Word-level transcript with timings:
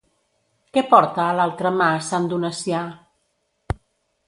Què 0.77 0.83
porta 0.93 1.25
a 1.25 1.35
l'altra 1.41 1.73
mà 1.83 1.91
Sant 2.07 2.27
Donacià? 2.33 2.83